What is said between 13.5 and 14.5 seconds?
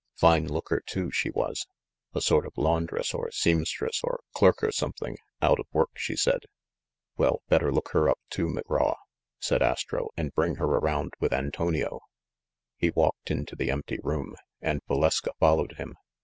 the empty room,